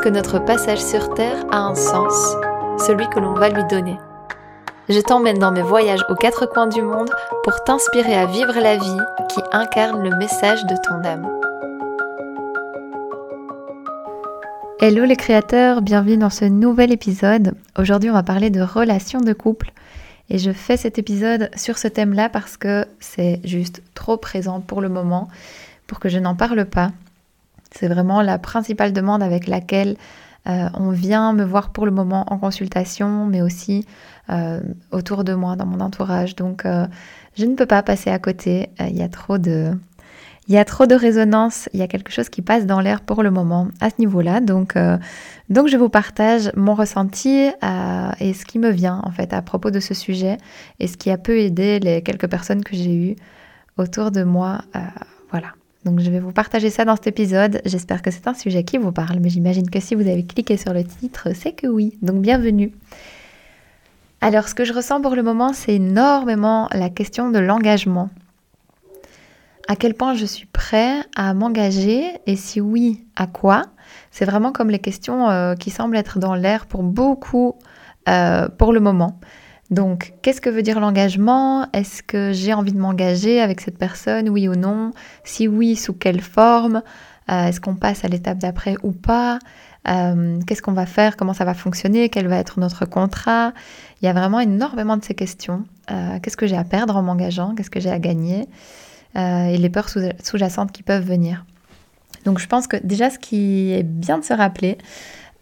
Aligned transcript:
que 0.00 0.08
notre 0.08 0.38
passage 0.38 0.82
sur 0.82 1.14
Terre 1.14 1.44
a 1.50 1.58
un 1.58 1.74
sens, 1.74 2.36
celui 2.86 3.08
que 3.08 3.18
l'on 3.18 3.34
va 3.34 3.48
lui 3.48 3.64
donner. 3.68 3.96
Je 4.88 5.00
t'emmène 5.00 5.38
dans 5.38 5.50
mes 5.50 5.62
voyages 5.62 6.04
aux 6.08 6.14
quatre 6.14 6.46
coins 6.46 6.68
du 6.68 6.82
monde 6.82 7.10
pour 7.42 7.62
t'inspirer 7.64 8.14
à 8.14 8.26
vivre 8.26 8.54
la 8.54 8.76
vie 8.76 9.02
qui 9.28 9.40
incarne 9.52 10.02
le 10.02 10.16
message 10.16 10.64
de 10.66 10.74
ton 10.86 11.04
âme. 11.04 11.28
Hello 14.80 15.04
les 15.04 15.16
créateurs, 15.16 15.82
bienvenue 15.82 16.16
dans 16.16 16.30
ce 16.30 16.44
nouvel 16.44 16.92
épisode. 16.92 17.54
Aujourd'hui 17.76 18.10
on 18.10 18.14
va 18.14 18.22
parler 18.22 18.50
de 18.50 18.62
relations 18.62 19.20
de 19.20 19.32
couple 19.32 19.72
et 20.30 20.38
je 20.38 20.52
fais 20.52 20.76
cet 20.76 20.98
épisode 20.98 21.50
sur 21.56 21.78
ce 21.78 21.88
thème-là 21.88 22.28
parce 22.28 22.56
que 22.56 22.86
c'est 23.00 23.40
juste 23.44 23.82
trop 23.94 24.16
présent 24.16 24.60
pour 24.60 24.80
le 24.80 24.88
moment 24.88 25.28
pour 25.86 25.98
que 25.98 26.08
je 26.08 26.18
n'en 26.18 26.36
parle 26.36 26.64
pas. 26.66 26.92
C'est 27.70 27.88
vraiment 27.88 28.22
la 28.22 28.38
principale 28.38 28.92
demande 28.92 29.22
avec 29.22 29.46
laquelle 29.46 29.96
euh, 30.48 30.68
on 30.74 30.90
vient 30.90 31.32
me 31.32 31.44
voir 31.44 31.70
pour 31.70 31.84
le 31.84 31.92
moment 31.92 32.24
en 32.28 32.38
consultation, 32.38 33.26
mais 33.26 33.42
aussi 33.42 33.84
euh, 34.30 34.60
autour 34.92 35.24
de 35.24 35.34
moi, 35.34 35.56
dans 35.56 35.66
mon 35.66 35.80
entourage. 35.80 36.36
Donc, 36.36 36.64
euh, 36.64 36.86
je 37.36 37.44
ne 37.44 37.54
peux 37.54 37.66
pas 37.66 37.82
passer 37.82 38.10
à 38.10 38.18
côté. 38.18 38.70
Il 38.80 38.96
y 38.96 39.02
a 39.02 39.08
trop 39.08 39.36
de, 39.36 39.72
il 40.46 40.54
y 40.54 40.58
a 40.58 40.64
trop 40.64 40.86
de 40.86 40.94
résonance. 40.94 41.68
Il 41.74 41.80
y 41.80 41.82
a 41.82 41.88
quelque 41.88 42.10
chose 42.10 42.30
qui 42.30 42.40
passe 42.40 42.64
dans 42.64 42.80
l'air 42.80 43.02
pour 43.02 43.22
le 43.22 43.30
moment 43.30 43.68
à 43.80 43.90
ce 43.90 43.96
niveau-là. 43.98 44.40
Donc, 44.40 44.74
donc, 45.50 45.68
je 45.68 45.76
vous 45.76 45.90
partage 45.90 46.50
mon 46.56 46.74
ressenti 46.74 47.50
et 48.20 48.34
ce 48.34 48.44
qui 48.46 48.58
me 48.58 48.70
vient 48.70 49.00
en 49.04 49.10
fait 49.10 49.32
à 49.32 49.42
propos 49.42 49.70
de 49.70 49.80
ce 49.80 49.94
sujet 49.94 50.38
et 50.80 50.86
ce 50.88 50.96
qui 50.96 51.10
a 51.10 51.18
peu 51.18 51.38
aidé 51.38 51.78
les 51.78 52.02
quelques 52.02 52.28
personnes 52.28 52.64
que 52.64 52.74
j'ai 52.74 52.94
eues 52.94 53.16
autour 53.76 54.10
de 54.10 54.24
moi. 54.24 54.62
voilà. 55.30 55.57
Donc 55.84 56.00
je 56.00 56.10
vais 56.10 56.20
vous 56.20 56.32
partager 56.32 56.70
ça 56.70 56.84
dans 56.84 56.96
cet 56.96 57.06
épisode. 57.06 57.60
J'espère 57.64 58.02
que 58.02 58.10
c'est 58.10 58.26
un 58.26 58.34
sujet 58.34 58.64
qui 58.64 58.78
vous 58.78 58.92
parle, 58.92 59.20
mais 59.20 59.28
j'imagine 59.28 59.70
que 59.70 59.80
si 59.80 59.94
vous 59.94 60.08
avez 60.08 60.24
cliqué 60.24 60.56
sur 60.56 60.72
le 60.72 60.84
titre, 60.84 61.28
c'est 61.34 61.52
que 61.52 61.66
oui. 61.66 61.96
Donc 62.02 62.20
bienvenue. 62.20 62.72
Alors 64.20 64.48
ce 64.48 64.54
que 64.54 64.64
je 64.64 64.72
ressens 64.72 65.00
pour 65.00 65.14
le 65.14 65.22
moment, 65.22 65.52
c'est 65.52 65.74
énormément 65.74 66.68
la 66.72 66.90
question 66.90 67.30
de 67.30 67.38
l'engagement. 67.38 68.10
À 69.68 69.76
quel 69.76 69.94
point 69.94 70.14
je 70.14 70.24
suis 70.24 70.46
prêt 70.46 71.02
à 71.14 71.34
m'engager 71.34 72.04
et 72.26 72.36
si 72.36 72.60
oui, 72.60 73.04
à 73.14 73.26
quoi? 73.26 73.66
C'est 74.10 74.24
vraiment 74.24 74.50
comme 74.50 74.70
les 74.70 74.78
questions 74.78 75.28
euh, 75.28 75.54
qui 75.54 75.70
semblent 75.70 75.96
être 75.96 76.18
dans 76.18 76.34
l'air 76.34 76.66
pour 76.66 76.82
beaucoup 76.82 77.54
euh, 78.08 78.48
pour 78.48 78.72
le 78.72 78.80
moment. 78.80 79.20
Donc, 79.70 80.14
qu'est-ce 80.22 80.40
que 80.40 80.48
veut 80.48 80.62
dire 80.62 80.80
l'engagement? 80.80 81.66
Est-ce 81.72 82.02
que 82.02 82.32
j'ai 82.32 82.54
envie 82.54 82.72
de 82.72 82.78
m'engager 82.78 83.40
avec 83.40 83.60
cette 83.60 83.76
personne, 83.76 84.30
oui 84.30 84.48
ou 84.48 84.54
non? 84.54 84.92
Si 85.24 85.46
oui, 85.46 85.76
sous 85.76 85.92
quelle 85.92 86.22
forme? 86.22 86.82
Euh, 87.30 87.44
Est-ce 87.44 87.60
qu'on 87.60 87.74
passe 87.74 88.02
à 88.04 88.08
l'étape 88.08 88.38
d'après 88.38 88.76
ou 88.82 88.92
pas? 88.92 89.38
Euh, 89.86 90.40
Qu'est-ce 90.46 90.62
qu'on 90.62 90.72
va 90.72 90.86
faire? 90.86 91.18
Comment 91.18 91.34
ça 91.34 91.44
va 91.44 91.52
fonctionner? 91.52 92.08
Quel 92.08 92.28
va 92.28 92.38
être 92.38 92.58
notre 92.58 92.86
contrat? 92.86 93.52
Il 94.00 94.06
y 94.06 94.08
a 94.08 94.14
vraiment 94.14 94.40
énormément 94.40 94.96
de 94.96 95.04
ces 95.04 95.14
questions. 95.14 95.64
Euh, 95.90 96.18
qu'est-ce 96.22 96.38
que 96.38 96.46
j'ai 96.46 96.56
à 96.56 96.64
perdre 96.64 96.96
en 96.96 97.02
m'engageant? 97.02 97.54
Qu'est-ce 97.54 97.70
que 97.70 97.80
j'ai 97.80 97.90
à 97.90 97.98
gagner? 97.98 98.46
Et 99.16 99.58
les 99.58 99.68
peurs 99.70 99.88
sous-jacentes 99.88 100.70
qui 100.70 100.84
peuvent 100.84 101.04
venir. 101.04 101.44
Donc, 102.24 102.38
je 102.38 102.46
pense 102.46 102.68
que 102.68 102.76
déjà, 102.76 103.10
ce 103.10 103.18
qui 103.18 103.72
est 103.72 103.82
bien 103.82 104.18
de 104.18 104.24
se 104.24 104.32
rappeler, 104.32 104.78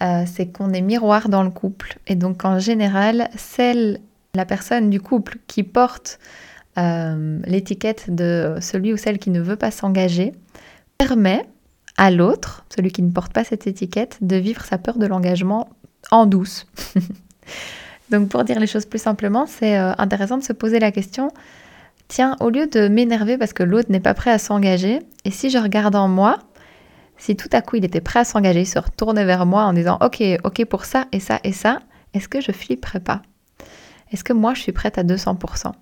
c'est 0.01 0.47
qu'on 0.51 0.73
est 0.73 0.81
miroir 0.81 1.29
dans 1.29 1.43
le 1.43 1.51
couple. 1.51 1.99
Et 2.07 2.15
donc, 2.15 2.47
en 2.47 2.59
général, 2.59 3.29
celle 3.37 4.01
la 4.37 4.47
personne 4.47 4.91
du 4.91 5.01
couple 5.01 5.39
qui 5.47 5.63
porte 5.63 6.19
euh, 6.79 7.41
l'étiquette 7.47 8.15
de 8.15 8.57
celui 8.61 8.93
ou 8.93 8.97
celle 8.97 9.19
qui 9.19 9.31
ne 9.31 9.41
veut 9.41 9.57
pas 9.57 9.71
s'engager 9.71 10.33
permet 10.99 11.47
à 11.97 12.11
l'autre, 12.11 12.65
celui 12.75 12.93
qui 12.93 13.03
ne 13.03 13.11
porte 13.11 13.33
pas 13.33 13.45
cette 13.45 13.67
étiquette, 13.67 14.19
de 14.21 14.37
vivre 14.37 14.65
sa 14.65 14.77
peur 14.79 14.99
de 14.99 15.07
l'engagement 15.07 15.71
en 16.11 16.27
douce. 16.27 16.67
Donc 18.11 18.29
pour 18.29 18.45
dire 18.45 18.61
les 18.61 18.67
choses 18.67 18.87
plus 18.87 19.01
simplement, 19.01 19.47
c'est 19.47 19.79
euh, 19.79 19.93
intéressant 19.99 20.37
de 20.37 20.45
se 20.45 20.53
poser 20.53 20.79
la 20.79 20.93
question, 20.93 21.31
tiens, 22.09 22.37
au 22.41 22.51
lieu 22.51 22.67
de 22.67 22.89
m'énerver 22.89 23.39
parce 23.39 23.53
que 23.53 23.63
l'autre 23.63 23.91
n'est 23.91 24.01
pas 24.01 24.15
prêt 24.15 24.31
à 24.31 24.39
s'engager, 24.39 25.01
et 25.25 25.31
si 25.31 25.51
je 25.51 25.59
regarde 25.59 25.97
en 25.97 26.09
moi, 26.09 26.39
si 27.17 27.35
tout 27.37 27.49
à 27.53 27.63
coup 27.63 27.77
il 27.77 27.85
était 27.85 28.03
prêt 28.03 28.21
à 28.21 28.25
s'engager, 28.25 28.65
se 28.65 28.79
retourner 28.79 29.25
vers 29.25 29.47
moi 29.47 29.65
en 29.65 29.73
disant 29.73 29.99
ok, 30.03 30.23
ok 30.45 30.65
pour 30.67 30.85
ça 30.85 31.07
et 31.13 31.21
ça 31.21 31.41
et 31.43 31.53
ça, 31.53 31.81
est-ce 32.15 32.29
que 32.29 32.41
je 32.41 32.53
flipperais 32.53 33.01
pas? 33.01 33.23
Est-ce 34.13 34.25
que 34.25 34.33
moi 34.33 34.55
je 34.55 34.63
suis 34.63 34.73
prête 34.73 34.99
à 34.99 35.05
200% 35.05 35.73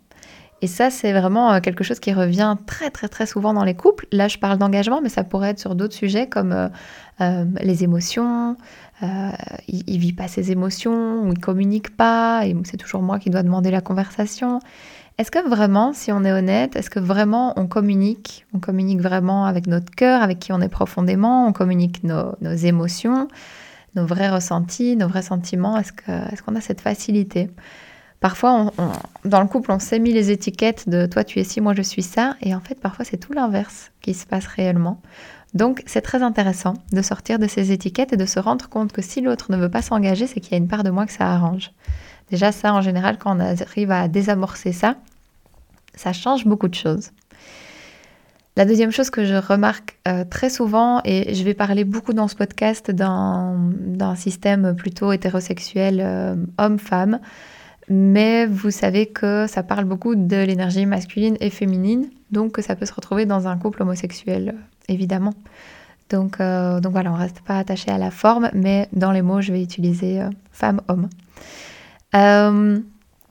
et 0.65 0.67
ça, 0.67 0.89
c'est 0.89 1.13
vraiment 1.13 1.53
euh, 1.53 1.61
quelque 1.61 1.85
chose 1.85 2.01
qui 2.01 2.15
revient 2.15 2.57
très 2.65 2.89
très 2.91 3.09
très 3.09 3.27
souvent 3.27 3.53
dans 3.53 3.65
les 3.65 3.75
couples. 3.75 4.07
Là, 4.13 4.29
je 4.29 4.39
parle 4.39 4.57
d'engagement, 4.57 5.03
mais 5.03 5.11
ça 5.11 5.23
pourrait 5.23 5.51
être 5.51 5.59
sur 5.59 5.75
d'autres 5.75 5.93
sujets 5.93 6.27
comme 6.27 6.53
euh, 6.53 6.69
euh, 7.21 7.45
les 7.61 7.85
émotions. 7.85 8.57
il, 9.03 9.85
ne 9.87 9.99
vit 9.99 10.15
pas 10.15 10.27
ses 10.27 10.53
émotions, 10.53 11.23
ou 11.23 11.33
il 11.33 11.39
communique 11.39 11.95
pas, 11.95 12.47
et 12.47 12.57
c'est 12.65 12.79
toujours 12.79 13.03
moi 13.03 13.19
qui 13.19 13.29
dois 13.29 13.43
demander 13.43 13.71
la 13.71 13.83
conversation. 13.83 14.61
Est-ce 15.19 15.31
que 15.31 15.47
vraiment, 15.47 15.93
si 15.93 16.11
on 16.13 16.25
est 16.25 16.33
honnête, 16.33 16.77
est-ce 16.77 16.89
que 16.89 16.99
vraiment 16.99 17.53
on 17.57 17.67
communique 17.67 18.47
On 18.55 18.59
communique 18.59 19.03
vraiment 19.03 19.45
avec 19.45 19.67
notre 19.67 19.95
cœur, 19.95 20.23
avec 20.23 20.39
qui 20.39 20.53
on 20.53 20.63
est 20.63 20.71
profondément, 20.71 21.47
on 21.47 21.53
communique 21.53 22.03
nos, 22.05 22.35
émotions, 22.41 23.29
nos 23.97 24.07
vrais 24.07 24.31
ressentis, 24.31 24.97
nos 24.97 25.09
vrais 25.09 25.23
sentiments? 25.23 25.77
Est-ce 25.77 26.43
qu'on 26.43 26.57
a 26.57 26.61
cette 26.63 26.81
facilité? 26.81 27.51
Parfois, 28.25 28.73
dans 29.27 29.43
le 29.43 29.47
couple, 29.47 29.71
on 29.71 29.79
s'est 29.79 29.99
mis 29.99 30.11
les 30.11 30.31
étiquettes 30.31 30.89
de 30.89 31.05
toi 31.05 31.25
tu 31.25 31.41
es 31.41 31.45
ci, 31.45 31.61
moi 31.61 31.75
je 31.75 31.83
suis 31.83 32.01
ça, 32.01 32.37
et 32.41 32.55
en 32.55 32.61
fait, 32.61 32.81
parfois 32.81 33.05
c'est 33.05 33.19
tout 33.19 33.35
l'inverse 33.35 33.91
qui 34.01 34.15
se 34.15 34.25
passe 34.25 34.47
réellement. 34.47 35.03
Donc, 35.53 35.83
c'est 35.85 36.01
très 36.01 36.23
intéressant 36.23 36.73
de 36.91 37.03
sortir 37.03 37.39
de 37.39 37.47
ces 37.47 37.71
étiquettes 37.71 38.15
et 38.15 38.17
de 38.17 38.25
se 38.25 38.41
rendre 38.41 38.67
compte 38.71 38.93
que 38.93 39.03
si 39.03 39.21
l'autre 39.21 39.53
ne 39.53 39.59
veut 39.59 39.69
pas 39.69 39.83
s'engager, 39.83 40.27
c'est 40.27 40.41
qu'il 40.41 40.53
y 40.53 40.55
a 40.55 40.57
une 40.57 40.69
part 40.69 40.85
de 40.85 40.89
moi 40.89 41.05
que 41.05 41.13
ça 41.13 41.31
arrange. 41.31 41.73
Déjà, 42.31 42.51
ça, 42.51 42.73
en 42.73 42.81
général, 42.81 43.19
quand 43.19 43.37
on 43.37 43.41
arrive 43.41 43.91
à 43.91 44.09
désamorcer 44.09 44.73
ça, 44.73 44.97
ça 45.95 46.15
change 46.15 46.47
beaucoup 46.47 46.69
de 46.69 46.75
choses. 46.75 47.11
La 48.57 48.65
deuxième 48.65 48.91
chose 48.91 49.11
que 49.11 49.27
je 49.27 49.35
remarque 49.35 49.99
euh, 50.09 50.25
très 50.25 50.49
souvent, 50.49 51.03
et 51.05 51.35
je 51.35 51.45
vais 51.45 51.53
parler 51.53 51.85
beaucoup 51.85 52.15
dans 52.15 52.29
ce 52.29 52.37
podcast 52.37 52.91
d'un 52.91 54.15
système 54.17 54.75
plutôt 54.75 55.13
hétérosexuel 55.13 56.01
euh, 56.01 56.37
homme-femme, 56.57 57.21
mais 57.89 58.47
vous 58.47 58.71
savez 58.71 59.07
que 59.07 59.47
ça 59.47 59.63
parle 59.63 59.85
beaucoup 59.85 60.15
de 60.15 60.37
l'énergie 60.37 60.87
masculine 60.87 61.37
et 61.41 61.51
féminine, 61.51 62.09
donc 62.31 62.53
que 62.53 62.63
ça 62.63 62.77
peut 62.77 62.87
se 62.87 62.95
retrouver 62.95 63.27
dans 63.27 63.47
un 63.47 63.59
couple 63.59 63.83
homosexuel, 63.83 64.55
évidemment. 64.89 65.35
Donc, 66.11 66.41
euh, 66.41 66.81
voilà, 66.85 67.13
on 67.13 67.17
ne 67.17 67.21
reste 67.21 67.41
pas 67.41 67.59
attaché 67.59 67.91
à 67.91 67.99
la 67.99 68.11
forme, 68.11 68.51
mais 68.53 68.89
dans 68.93 69.13
les 69.13 69.23
mots, 69.23 69.41
je 69.41 69.53
vais 69.53 69.63
utiliser 69.63 70.21
euh, 70.21 70.31
femme-homme. 70.53 71.09
Euh, 72.15 72.79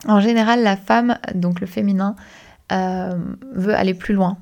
en 0.06 0.20
général, 0.20 0.62
la 0.62 0.76
femme, 0.76 1.18
donc 1.34 1.60
le 1.60 1.66
féminin, 1.66 2.16
veut 2.70 3.74
aller 3.74 3.94
plus 3.94 4.14
loin. 4.14 4.36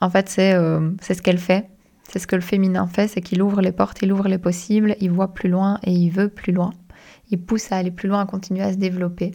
En 0.00 0.08
fait, 0.08 0.28
c'est 0.28 0.52
ce 0.52 1.22
qu'elle 1.22 1.38
fait. 1.38 1.68
C'est 2.08 2.20
ce 2.20 2.28
que 2.28 2.36
le 2.36 2.42
féminin 2.42 2.86
fait, 2.86 3.08
c'est 3.08 3.20
qu'il 3.20 3.42
ouvre 3.42 3.60
les 3.60 3.72
portes, 3.72 4.00
il 4.02 4.12
ouvre 4.12 4.28
les 4.28 4.38
possibles, 4.38 4.94
il 5.00 5.10
voit 5.10 5.34
plus 5.34 5.48
loin 5.48 5.80
et 5.82 5.90
il 5.90 6.10
veut 6.10 6.28
plus 6.28 6.52
loin 6.52 6.72
il 7.30 7.40
pousse 7.40 7.72
à 7.72 7.76
aller 7.76 7.90
plus 7.90 8.08
loin, 8.08 8.20
à 8.20 8.26
continuer 8.26 8.62
à 8.62 8.72
se 8.72 8.78
développer. 8.78 9.32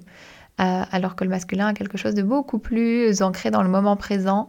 Euh, 0.60 0.84
alors 0.92 1.16
que 1.16 1.24
le 1.24 1.30
masculin 1.30 1.68
a 1.68 1.74
quelque 1.74 1.98
chose 1.98 2.14
de 2.14 2.22
beaucoup 2.22 2.60
plus 2.60 3.22
ancré 3.22 3.50
dans 3.50 3.64
le 3.64 3.70
moment 3.70 3.96
présent 3.96 4.48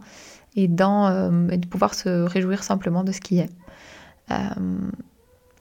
et, 0.56 0.69
dans, 0.69 1.06
euh, 1.06 1.30
de 1.47 1.66
pouvoir 1.66 1.94
se 1.94 2.08
réjouir 2.25 2.62
simplement 2.64 3.04
de 3.04 3.12
ce 3.12 3.20
qui 3.20 3.38
est. 3.38 3.50
Euh, 4.31 4.34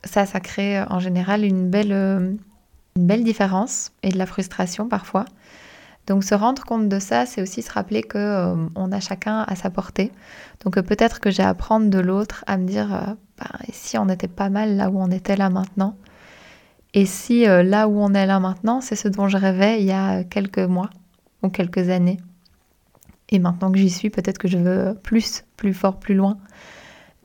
ça, 0.03 0.25
ça 0.25 0.39
crée 0.39 0.81
en 0.89 0.99
général 0.99 1.45
une 1.45 1.69
belle, 1.69 1.91
une 1.93 3.07
belle 3.07 3.23
différence 3.23 3.91
et 4.03 4.09
de 4.09 4.17
la 4.17 4.25
frustration 4.25 4.89
parfois. 4.89 5.25
Donc 6.07 6.23
se 6.23 6.33
rendre 6.33 6.63
compte 6.65 6.89
de 6.89 6.99
ça, 6.99 7.27
c'est 7.27 7.41
aussi 7.41 7.61
se 7.61 7.71
rappeler 7.71 8.01
que 8.01 8.55
on 8.75 8.91
a 8.91 8.99
chacun 8.99 9.45
à 9.47 9.55
sa 9.55 9.69
portée. 9.69 10.11
Donc 10.65 10.81
peut-être 10.81 11.19
que 11.19 11.29
j'ai 11.29 11.43
à 11.43 11.49
apprendre 11.49 11.89
de 11.89 11.99
l'autre 11.99 12.43
à 12.47 12.57
me 12.57 12.65
dire 12.65 13.15
bah, 13.37 13.59
si 13.71 13.99
on 13.99 14.09
était 14.09 14.27
pas 14.27 14.49
mal 14.49 14.75
là 14.75 14.89
où 14.89 14.99
on 14.99 15.11
était 15.11 15.37
là 15.37 15.51
maintenant, 15.51 15.95
et 16.93 17.05
si 17.05 17.47
euh, 17.47 17.63
là 17.63 17.87
où 17.87 17.99
on 17.99 18.13
est 18.13 18.25
là 18.25 18.39
maintenant, 18.39 18.81
c'est 18.81 18.95
ce 18.95 19.07
dont 19.07 19.27
je 19.27 19.37
rêvais 19.37 19.79
il 19.79 19.85
y 19.85 19.91
a 19.91 20.23
quelques 20.23 20.59
mois 20.59 20.89
ou 21.41 21.49
quelques 21.49 21.89
années. 21.89 22.19
Et 23.29 23.39
maintenant 23.39 23.71
que 23.71 23.77
j'y 23.77 23.89
suis, 23.89 24.09
peut-être 24.09 24.37
que 24.37 24.49
je 24.49 24.57
veux 24.57 24.97
plus, 25.01 25.45
plus 25.55 25.73
fort, 25.73 25.99
plus 25.99 26.15
loin. 26.15 26.37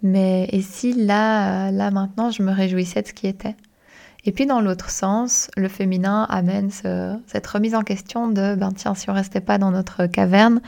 Mais 0.02 0.48
et 0.52 0.62
si 0.62 0.92
là, 0.92 1.68
euh, 1.68 1.70
là 1.72 1.90
maintenant, 1.90 2.30
je 2.30 2.42
me 2.42 2.52
réjouissais 2.52 3.02
de 3.02 3.08
ce 3.08 3.12
qui 3.12 3.26
était? 3.26 3.56
Et 4.24 4.32
puis 4.32 4.46
dans 4.46 4.60
l'autre 4.60 4.90
sens, 4.90 5.50
le 5.56 5.68
féminin 5.68 6.26
amène 6.28 6.70
cette 6.70 7.46
remise 7.46 7.76
en 7.76 7.82
question 7.82 8.28
de, 8.28 8.56
ben 8.56 8.72
tiens, 8.72 8.94
si 8.94 9.08
on 9.08 9.12
restait 9.12 9.40
pas 9.40 9.56
dans 9.56 9.70
notre 9.70 10.06
caverne, 10.06 10.60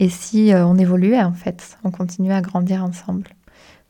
et 0.00 0.08
si 0.08 0.52
euh, 0.52 0.66
on 0.66 0.76
évoluait 0.78 1.22
en 1.22 1.32
fait, 1.32 1.78
on 1.84 1.92
continuait 1.92 2.34
à 2.34 2.40
grandir 2.40 2.84
ensemble, 2.84 3.28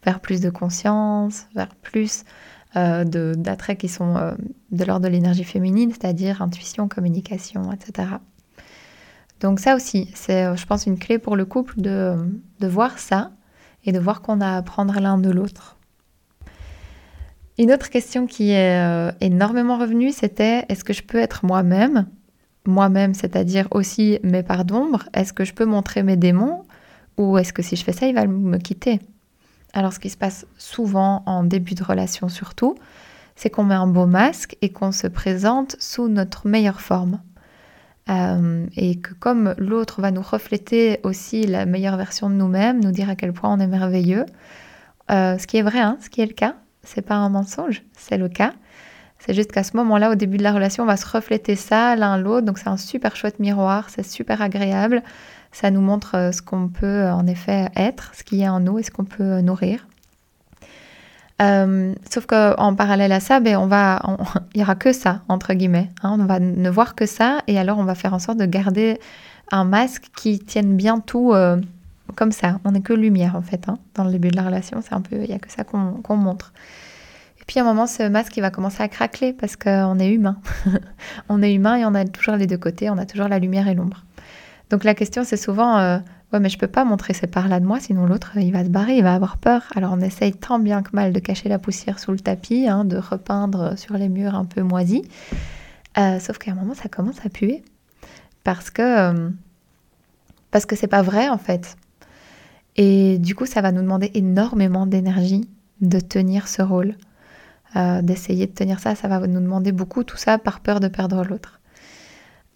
vers 0.05 0.21
plus 0.21 0.41
de 0.43 0.51
conscience, 0.51 1.47
vers 1.55 1.75
plus 1.75 2.25
euh, 2.77 3.05
d'attraits 3.35 3.79
qui 3.79 3.89
sont 3.89 4.17
euh, 4.17 4.33
de 4.73 4.85
l'ordre 4.85 5.07
de 5.07 5.11
l'énergie 5.11 5.45
féminine, 5.45 5.91
c'est-à-dire 5.91 6.43
intuition, 6.43 6.89
communication, 6.89 7.73
etc. 7.73 8.09
Donc 9.41 9.61
ça 9.61 9.75
aussi, 9.77 10.11
c'est, 10.15 10.45
euh, 10.45 10.57
je 10.57 10.67
pense, 10.67 10.87
une 10.87 10.99
clé 10.99 11.19
pour 11.19 11.37
le 11.37 11.45
couple 11.45 11.81
de, 11.81 12.17
de 12.61 12.67
voir 12.67 12.99
ça 12.99 13.33
et 13.85 13.93
de 13.93 13.99
voir 13.99 14.23
qu'on 14.23 14.41
a 14.41 14.49
à 14.49 14.57
apprendre 14.57 14.99
l'un 15.01 15.19
de 15.19 15.31
l'autre. 15.31 15.77
Une 17.59 17.73
autre 17.73 17.89
question 17.89 18.27
qui 18.27 18.51
est 18.51 18.81
euh, 18.81 19.13
énormément 19.21 19.79
revenue, 19.79 20.11
c'était 20.11 20.65
est-ce 20.69 20.83
que 20.83 20.93
je 20.93 21.03
peux 21.03 21.19
être 21.19 21.45
moi-même? 21.45 22.07
Moi-même, 22.67 23.15
c'est-à-dire 23.15 23.69
aussi 23.71 24.19
mes 24.25 24.43
parts 24.43 24.65
d'ombre. 24.65 25.05
Est-ce 25.13 25.33
que 25.33 25.45
je 25.45 25.55
peux 25.55 25.67
montrer 25.67 26.03
mes 26.03 26.17
démons? 26.17 26.65
Ou 27.19 27.39
est-ce 27.39 27.53
que 27.53 27.63
si 27.63 27.77
je 27.77 27.85
fais 27.85 27.93
ça, 27.93 28.07
il 28.07 28.15
va 28.15 28.27
me 28.27 28.59
quitter? 28.59 28.99
Alors, 29.75 29.93
ce 29.93 29.99
qui 29.99 30.09
se 30.09 30.17
passe 30.17 30.47
souvent 30.57 31.23
en 31.27 31.43
début 31.43 31.75
de 31.75 31.83
relation 31.83 32.29
surtout, 32.29 32.77
c'est 33.37 33.51
qu'on 33.51 33.65
met 33.65 33.75
un 33.75 33.89
beau 33.89 34.07
masque 34.07 34.57
et 34.63 34.71
qu'on 34.71 34.93
se 34.93 35.09
présente 35.09 35.77
sous 35.81 36.09
notre 36.09 36.47
meilleure 36.47 36.81
forme. 36.81 37.21
Euh, 38.09 38.67
et 38.77 39.01
que 39.01 39.15
comme 39.15 39.55
l'autre 39.59 40.01
va 40.01 40.11
nous 40.11 40.23
refléter 40.23 41.01
aussi 41.03 41.47
la 41.47 41.67
meilleure 41.67 41.97
version 41.97 42.31
de 42.31 42.35
nous-mêmes, 42.35 42.83
nous 42.83 42.93
dire 42.93 43.09
à 43.09 43.17
quel 43.17 43.33
point 43.33 43.53
on 43.53 43.59
est 43.59 43.67
merveilleux, 43.67 44.27
euh, 45.11 45.39
ce 45.39 45.47
qui 45.47 45.57
est 45.57 45.63
vrai, 45.63 45.81
hein, 45.81 45.99
ce 46.01 46.09
qui 46.09 46.21
est 46.21 46.27
le 46.27 46.35
cas, 46.35 46.55
c'est 46.83 47.03
pas 47.03 47.17
un 47.17 47.29
mensonge, 47.29 47.83
c'est 47.97 48.19
le 48.19 48.29
cas. 48.29 48.53
C'est 49.25 49.33
juste 49.33 49.53
qu'à 49.53 49.63
ce 49.63 49.77
moment-là, 49.79 50.11
au 50.11 50.15
début 50.17 50.37
de 50.37 50.43
la 50.43 50.53
relation, 50.53 50.83
on 50.83 50.87
va 50.87 50.97
se 50.99 51.07
refléter 51.07 51.57
ça 51.57 51.97
l'un 51.97 52.19
l'autre, 52.19 52.45
donc 52.45 52.59
c'est 52.59 52.69
un 52.69 52.77
super 52.77 53.17
chouette 53.17 53.41
miroir, 53.41 53.89
c'est 53.89 54.03
super 54.03 54.43
agréable, 54.43 55.03
ça 55.51 55.71
nous 55.71 55.81
montre 55.81 56.17
euh, 56.17 56.33
ce 56.33 56.43
qu'on 56.43 56.69
peut 56.69 57.09
en 57.09 57.27
effet 57.27 57.69
être, 57.75 58.13
ce 58.15 58.23
qu'il 58.23 58.39
y 58.39 58.45
a 58.45 58.53
en 58.53 58.61
nous 58.61 58.79
et 58.79 58.83
ce 58.83 58.91
qu'on 58.91 59.05
peut 59.05 59.41
nourrir. 59.41 59.87
Euh, 61.43 61.95
sauf 62.11 62.27
qu'en 62.27 62.75
parallèle 62.75 63.13
à 63.13 63.21
ça, 63.21 63.41
ben, 63.41 63.57
on 63.57 63.67
va, 63.67 64.01
il 64.55 64.59
n'y 64.59 64.63
aura 64.63 64.75
que 64.75 64.93
ça, 64.93 65.23
entre 65.29 65.55
guillemets. 65.55 65.91
Hein. 66.03 66.19
on 66.21 66.27
va 66.27 66.39
ne 66.39 66.69
voir 66.69 66.95
que 66.95 67.07
ça, 67.07 67.39
et 67.47 67.59
alors 67.59 67.79
on 67.79 67.85
va 67.85 67.95
faire 67.95 68.13
en 68.15 68.19
sorte 68.19 68.39
de 68.39 68.47
garder 68.47 68.99
un 69.53 69.65
masque 69.65 70.11
qui 70.17 70.39
tienne 70.39 70.77
bien 70.77 71.01
tout 71.01 71.33
euh, 71.33 71.57
comme 72.15 72.33
ça. 72.33 72.61
On 72.65 72.73
n'est 72.73 72.83
que 72.83 72.93
lumière, 72.93 73.37
en 73.37 73.43
fait, 73.43 73.69
hein. 73.69 73.79
dans 73.95 74.05
le 74.05 74.11
début 74.11 74.29
de 74.29 74.37
la 74.37 74.43
relation. 74.43 74.81
C'est 74.83 74.95
un 74.95 75.01
peu, 75.01 75.17
il 75.17 75.29
n'y 75.29 75.35
a 75.35 75.39
que 75.39 75.51
ça 75.51 75.65
qu'on 75.65 76.17
montre. 76.17 76.53
Puis 77.47 77.59
à 77.59 77.63
un 77.63 77.65
moment, 77.65 77.87
ce 77.87 78.09
masque, 78.09 78.37
il 78.37 78.41
va 78.41 78.51
commencer 78.51 78.83
à 78.83 78.89
craquer 78.89 79.33
parce 79.33 79.57
qu'on 79.57 79.99
est 79.99 80.11
humain. 80.11 80.39
on 81.29 81.43
est 81.43 81.55
humain 81.55 81.77
et 81.77 81.85
on 81.85 81.95
a 81.95 82.05
toujours 82.05 82.37
les 82.37 82.47
deux 82.47 82.59
côtés, 82.59 82.91
on 82.91 82.99
a 82.99 83.07
toujours 83.07 83.29
la 83.29 83.39
lumière 83.39 83.69
et 83.69 83.75
l'ombre. 83.75 84.05
Donc 84.71 84.85
la 84.85 84.95
question, 84.95 85.25
c'est 85.25 85.37
souvent, 85.37 85.79
euh, 85.79 85.99
Ouais, 86.35 86.41
mais 86.41 86.49
je 86.49 86.59
peux 86.59 86.67
pas 86.67 86.85
montrer 86.85 87.15
ces 87.15 87.29
parts-là 87.29 87.61
de 87.61 87.65
moi, 87.65 87.79
sinon 87.79 88.07
l'autre, 88.07 88.33
il 88.37 88.51
va 88.51 88.65
se 88.65 88.69
barrer, 88.69 88.97
il 88.97 89.05
va 89.05 89.15
avoir 89.15 89.37
peur. 89.37 89.63
Alors 89.77 89.93
on 89.93 90.01
essaye 90.01 90.33
tant 90.33 90.59
bien 90.59 90.83
que 90.83 90.91
mal 90.93 91.13
de 91.13 91.21
cacher 91.21 91.49
la 91.49 91.61
poussière 91.61 92.01
sous 92.01 92.11
le 92.11 92.19
tapis, 92.19 92.67
hein, 92.67 92.85
de 92.85 92.97
repeindre 92.97 93.79
sur 93.79 93.97
les 93.97 94.09
murs 94.09 94.35
un 94.35 94.45
peu 94.45 94.63
moisis. 94.63 95.03
Euh, 95.97 96.19
sauf 96.19 96.39
qu'à 96.39 96.51
un 96.51 96.57
moment, 96.57 96.75
ça 96.75 96.89
commence 96.89 97.25
à 97.25 97.29
puer. 97.29 97.63
Parce 98.43 98.71
que 98.71 98.83
euh, 98.83 99.31
parce 100.51 100.67
que 100.67 100.75
c'est 100.75 100.89
pas 100.89 101.03
vrai 101.03 101.29
en 101.29 101.39
fait. 101.39 101.77
Et 102.75 103.19
du 103.19 103.37
coup, 103.37 103.47
ça 103.47 103.61
va 103.61 103.71
nous 103.71 103.83
demander 103.83 104.11
énormément 104.15 104.87
d'énergie 104.87 105.49
de 105.83 106.01
tenir 106.01 106.49
ce 106.49 106.63
rôle, 106.63 106.97
euh, 107.77 108.03
d'essayer 108.03 108.47
de 108.47 108.53
tenir 108.53 108.79
ça. 108.79 108.95
Ça 108.95 109.09
va 109.09 109.19
nous 109.27 109.41
demander 109.41 109.73
beaucoup 109.73 110.05
tout 110.05 110.17
ça 110.17 110.39
par 110.39 110.61
peur 110.61 110.81
de 110.81 110.89
perdre 110.89 111.25
l'autre. 111.25 111.61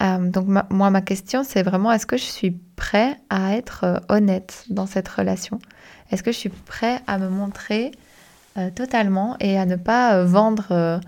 Euh, 0.03 0.31
donc 0.31 0.47
moi, 0.71 0.91
ma 0.91 1.01
question, 1.01 1.43
c'est 1.43 1.63
vraiment, 1.63 1.91
est-ce 1.91 2.07
que 2.07 2.17
je 2.17 2.23
suis 2.23 2.53
prêt 2.77 3.17
à 3.29 3.57
être 3.57 3.85
euh, 3.85 3.99
honnête 4.09 4.65
dans 4.71 4.87
cette 4.87 5.09
relation? 5.09 5.59
Est-ce 6.11 6.23
que 6.23 6.31
je 6.31 6.37
suis 6.37 6.49
prêt 6.49 7.01
à 7.07 7.19
me 7.19 7.29
montrer 7.29 7.93
totalement 8.75 9.37
et 9.39 9.57
à 9.57 9.67
ne 9.67 9.77
pas 9.77 10.25
vendre, 10.25 11.01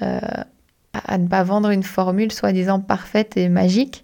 à 0.00 1.18
ne 1.18 1.28
pas 1.28 1.42
vendre 1.42 1.68
une 1.68 1.82
formule 1.82 2.32
soi-disant 2.32 2.80
parfaite 2.80 3.36
et 3.36 3.50
magique, 3.50 4.03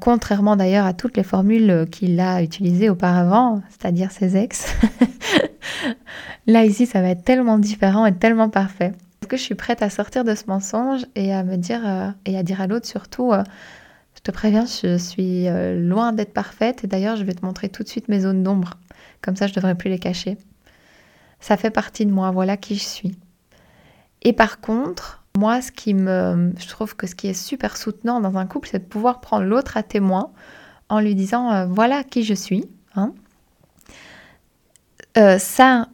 contrairement 0.00 0.56
d'ailleurs 0.56 0.86
à 0.86 0.92
toutes 0.92 1.16
les 1.16 1.22
formules 1.22 1.86
qu'il 1.90 2.18
a 2.18 2.42
utilisées 2.42 2.90
auparavant, 2.90 3.62
c'est-à-dire 3.68 4.10
ses 4.10 4.36
ex. 4.36 4.74
Là 6.46 6.64
ici, 6.64 6.86
ça 6.86 7.00
va 7.00 7.10
être 7.10 7.24
tellement 7.24 7.58
différent 7.58 8.04
et 8.06 8.14
tellement 8.14 8.48
parfait 8.48 8.92
que 9.28 9.36
je 9.36 9.42
suis 9.42 9.54
prête 9.54 9.82
à 9.82 9.90
sortir 9.90 10.24
de 10.24 10.34
ce 10.34 10.44
mensonge 10.48 11.06
et 11.14 11.32
à 11.32 11.44
me 11.44 11.56
dire, 11.56 11.86
euh, 11.86 12.10
et 12.24 12.36
à 12.36 12.42
dire 12.42 12.60
à 12.60 12.66
l'autre 12.66 12.86
surtout, 12.86 13.32
euh, 13.32 13.44
je 14.16 14.20
te 14.20 14.32
préviens, 14.32 14.64
je 14.64 14.96
suis 14.98 15.46
euh, 15.46 15.78
loin 15.78 16.12
d'être 16.12 16.32
parfaite 16.32 16.82
et 16.82 16.86
d'ailleurs, 16.88 17.14
je 17.16 17.22
vais 17.22 17.34
te 17.34 17.44
montrer 17.44 17.68
tout 17.68 17.84
de 17.84 17.88
suite 17.88 18.08
mes 18.08 18.20
zones 18.20 18.42
d'ombre. 18.42 18.74
Comme 19.22 19.36
ça, 19.36 19.46
je 19.46 19.52
ne 19.52 19.56
devrais 19.56 19.76
plus 19.76 19.90
les 19.90 20.00
cacher. 20.00 20.36
Ça 21.38 21.56
fait 21.56 21.70
partie 21.70 22.04
de 22.04 22.10
moi, 22.10 22.32
voilà 22.32 22.56
qui 22.56 22.74
je 22.74 22.84
suis. 22.84 23.16
Et 24.22 24.32
par 24.32 24.60
contre, 24.60 25.22
moi, 25.36 25.62
ce 25.62 25.70
qui 25.70 25.94
me, 25.94 26.52
je 26.58 26.68
trouve 26.68 26.96
que 26.96 27.06
ce 27.06 27.14
qui 27.14 27.28
est 27.28 27.34
super 27.34 27.76
soutenant 27.76 28.20
dans 28.20 28.36
un 28.36 28.46
couple, 28.46 28.68
c'est 28.70 28.80
de 28.80 28.84
pouvoir 28.84 29.20
prendre 29.20 29.44
l'autre 29.44 29.76
à 29.76 29.82
témoin 29.82 30.30
en 30.88 31.00
lui 31.00 31.14
disant, 31.14 31.66
voilà 31.66 32.02
qui 32.02 32.24
je 32.24 32.34
suis. 32.34 32.64
Hein. 32.96 33.12
ça, 35.38 35.88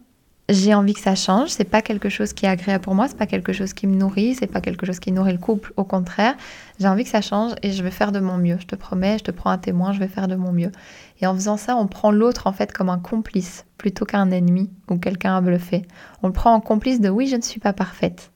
j'ai 0.48 0.74
envie 0.74 0.94
que 0.94 1.00
ça 1.00 1.14
change. 1.14 1.50
C'est 1.50 1.64
pas 1.64 1.82
quelque 1.82 2.08
chose 2.08 2.32
qui 2.32 2.46
est 2.46 2.48
agréable 2.48 2.84
pour 2.84 2.94
moi, 2.94 3.08
c'est 3.08 3.16
pas 3.16 3.26
quelque 3.26 3.52
chose 3.52 3.72
qui 3.72 3.86
me 3.86 3.96
nourrit, 3.96 4.34
c'est 4.34 4.46
pas 4.46 4.60
quelque 4.60 4.86
chose 4.86 5.00
qui 5.00 5.12
nourrit 5.12 5.32
le 5.32 5.38
couple. 5.38 5.72
Au 5.76 5.84
contraire, 5.84 6.34
j'ai 6.78 6.88
envie 6.88 7.04
que 7.04 7.10
ça 7.10 7.20
change 7.20 7.52
et 7.62 7.72
je 7.72 7.82
vais 7.82 7.90
faire 7.90 8.12
de 8.12 8.20
mon 8.20 8.36
mieux. 8.36 8.58
Je 8.60 8.66
te 8.66 8.76
promets, 8.76 9.18
je 9.18 9.24
te 9.24 9.30
prends 9.30 9.50
un 9.50 9.58
témoin, 9.58 9.92
je 9.92 10.00
vais 10.00 10.08
faire 10.08 10.28
de 10.28 10.36
mon 10.36 10.52
mieux. 10.52 10.72
Et 11.20 11.26
en 11.26 11.34
faisant 11.34 11.56
ça, 11.56 11.76
on 11.76 11.86
prend 11.86 12.10
l'autre 12.10 12.46
en 12.46 12.52
fait 12.52 12.72
comme 12.72 12.90
un 12.90 12.98
complice 12.98 13.64
plutôt 13.78 14.04
qu'un 14.04 14.30
ennemi 14.30 14.70
ou 14.90 14.98
quelqu'un 14.98 15.36
à 15.36 15.40
bluffer. 15.40 15.86
On 16.22 16.26
le 16.26 16.32
prend 16.32 16.52
en 16.52 16.60
complice 16.60 17.00
de 17.00 17.08
oui, 17.08 17.26
je 17.26 17.36
ne 17.36 17.42
suis 17.42 17.60
pas 17.60 17.72
parfaite. 17.72 18.30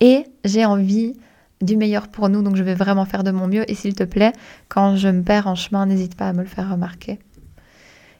Et 0.00 0.24
j'ai 0.44 0.64
envie 0.64 1.14
du 1.60 1.76
meilleur 1.76 2.08
pour 2.08 2.28
nous, 2.28 2.42
donc 2.42 2.56
je 2.56 2.62
vais 2.62 2.74
vraiment 2.74 3.04
faire 3.04 3.22
de 3.22 3.30
mon 3.30 3.46
mieux. 3.46 3.70
Et 3.70 3.74
s'il 3.74 3.94
te 3.94 4.04
plaît, 4.04 4.32
quand 4.68 4.96
je 4.96 5.08
me 5.08 5.22
perds 5.22 5.46
en 5.46 5.54
chemin, 5.54 5.86
n'hésite 5.86 6.14
pas 6.14 6.28
à 6.28 6.32
me 6.32 6.40
le 6.40 6.48
faire 6.48 6.70
remarquer. 6.70 7.18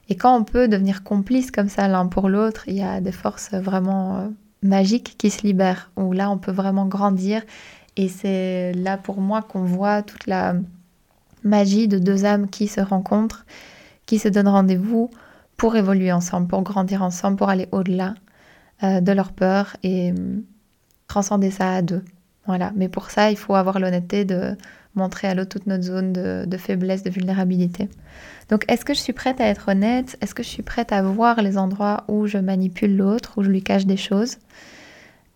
Et 0.09 0.17
quand 0.17 0.37
on 0.37 0.45
peut 0.45 0.69
devenir 0.69 1.05
complice 1.05 1.51
comme 1.51 1.69
ça 1.69 1.89
l'un 1.89 2.07
pour 2.07 2.29
l'autre, 2.29 2.65
il 2.67 2.75
y 2.75 2.83
a 2.83 3.01
des 3.01 3.13
forces 3.13 3.53
vraiment 3.53 4.19
euh, 4.19 4.29
magiques 4.63 5.15
qui 5.17 5.31
se 5.31 5.47
libèrent, 5.47 5.91
où 5.97 6.13
là 6.13 6.31
on 6.31 6.37
peut 6.37 6.53
vraiment 6.53 6.87
grandir. 6.87 7.43
Et 7.97 8.09
c'est 8.09 8.73
là 8.75 8.99
pour 8.99 9.21
moi 9.21 9.41
qu'on 9.43 9.63
voit 9.63 10.03
toute 10.03 10.27
la 10.27 10.55
magie 11.45 11.89
de 11.89 11.99
deux 11.99 12.25
âmes 12.25 12.49
qui 12.49 12.67
se 12.67 12.81
rencontrent, 12.81 13.47
qui 14.05 14.19
se 14.19 14.29
donnent 14.29 14.49
rendez-vous 14.49 15.11
pour 15.57 15.77
évoluer 15.77 16.13
ensemble, 16.13 16.49
pour 16.49 16.63
grandir 16.63 17.03
ensemble, 17.03 17.37
pour 17.37 17.49
aller 17.49 17.69
au-delà 17.73 18.15
euh, 18.83 19.01
de 19.01 19.13
leur 19.13 19.33
peur 19.33 19.77
et 19.83 20.11
euh, 20.11 20.41
transcender 21.11 21.51
ça 21.51 21.75
à 21.75 21.83
deux. 21.83 22.03
Voilà. 22.47 22.73
Mais 22.77 22.89
pour 22.89 23.11
ça, 23.11 23.31
il 23.31 23.37
faut 23.37 23.55
avoir 23.55 23.79
l'honnêteté 23.81 24.25
de 24.25 24.57
montrer 24.95 25.29
à 25.29 25.35
l'autre 25.35 25.51
toute 25.51 25.67
notre 25.67 25.85
zone 25.85 26.13
de, 26.13 26.57
faiblesse, 26.57 27.03
de 27.03 27.11
vulnérabilité. 27.11 27.89
Donc, 28.49 28.65
est-ce 28.69 28.85
que 28.85 28.95
je 28.95 29.01
suis 29.01 29.13
prête 29.13 29.41
à 29.41 29.47
être 29.47 29.69
honnête? 29.69 30.17
Est-ce 30.21 30.35
que 30.35 30.43
je 30.43 30.49
suis 30.49 30.63
prête 30.63 30.93
à 30.93 31.03
voir 31.03 31.43
les 31.43 31.59
endroits 31.59 32.05
où 32.09 32.27
je 32.27 32.39
manipule 32.39 32.97
l'autre, 32.97 33.35
où 33.37 33.43
je 33.43 33.51
lui 33.51 33.63
cache 33.63 33.87
des 33.87 33.97
choses? 33.97 34.39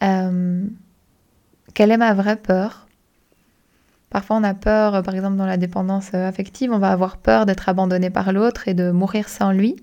Euh, 0.03 0.65
Quelle 1.75 1.91
est 1.91 1.97
ma 1.97 2.15
vraie 2.15 2.37
peur? 2.37 2.87
Parfois, 4.11 4.37
on 4.37 4.45
a 4.45 4.55
peur, 4.55 5.03
par 5.03 5.15
exemple, 5.15 5.37
dans 5.37 5.47
la 5.47 5.57
dépendance 5.57 6.15
affective, 6.15 6.71
on 6.73 6.79
va 6.79 6.91
avoir 6.91 7.17
peur 7.17 7.47
d'être 7.47 7.69
abandonné 7.69 8.11
par 8.11 8.33
l'autre 8.33 8.69
et 8.69 8.75
de 8.75 8.91
mourir 8.91 9.29
sans 9.29 9.51
lui. 9.51 9.77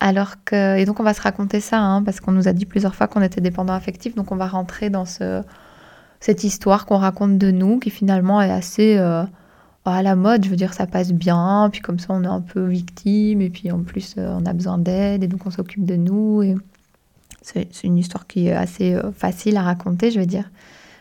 Alors 0.00 0.44
que, 0.44 0.76
et 0.76 0.84
donc 0.84 1.00
on 1.00 1.02
va 1.02 1.14
se 1.14 1.22
raconter 1.22 1.60
ça, 1.60 1.80
hein, 1.80 2.02
parce 2.02 2.20
qu'on 2.20 2.32
nous 2.32 2.48
a 2.48 2.52
dit 2.52 2.66
plusieurs 2.66 2.94
fois 2.94 3.08
qu'on 3.08 3.22
était 3.22 3.40
dépendant 3.40 3.72
affectif, 3.72 4.14
donc 4.14 4.30
on 4.30 4.36
va 4.36 4.46
rentrer 4.46 4.90
dans 4.90 5.06
ce, 5.06 5.42
cette 6.20 6.44
histoire 6.44 6.86
qu'on 6.86 6.98
raconte 6.98 7.38
de 7.38 7.50
nous 7.50 7.78
qui 7.78 7.90
finalement 7.90 8.42
est 8.42 8.50
assez 8.50 8.98
euh, 8.98 9.24
à 9.86 10.02
la 10.02 10.16
mode. 10.16 10.44
Je 10.44 10.50
veux 10.50 10.56
dire, 10.56 10.74
ça 10.74 10.86
passe 10.86 11.12
bien, 11.12 11.68
puis 11.72 11.80
comme 11.80 11.98
ça 11.98 12.08
on 12.10 12.24
est 12.24 12.28
un 12.28 12.42
peu 12.42 12.66
victime, 12.66 13.40
et 13.40 13.48
puis 13.48 13.70
en 13.70 13.82
plus 13.82 14.16
euh, 14.18 14.36
on 14.38 14.44
a 14.44 14.52
besoin 14.52 14.76
d'aide, 14.76 15.24
et 15.24 15.28
donc 15.28 15.46
on 15.46 15.50
s'occupe 15.50 15.86
de 15.86 15.96
nous. 15.96 16.42
Et 16.42 16.54
c'est, 17.40 17.84
une 17.84 17.96
histoire 17.96 18.26
qui 18.26 18.48
est 18.48 18.52
assez 18.52 18.94
euh, 18.94 19.12
facile 19.12 19.56
à 19.56 19.62
raconter, 19.62 20.10
je 20.10 20.20
veux 20.20 20.26
dire. 20.26 20.50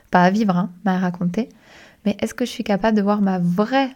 Pas 0.10 0.24
à 0.24 0.30
vivre, 0.30 0.56
hein, 0.56 0.70
mais 0.86 0.92
à 0.92 1.00
raconter. 1.00 1.50
Mais 2.06 2.16
est-ce 2.22 2.34
que 2.34 2.46
je 2.46 2.52
suis 2.52 2.64
capable 2.64 2.96
de 2.96 3.02
voir 3.02 3.22
ma 3.22 3.40
vraie 3.40 3.90